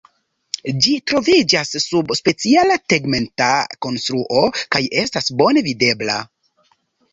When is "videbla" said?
5.71-6.19